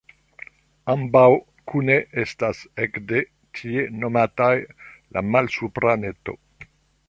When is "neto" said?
6.07-6.41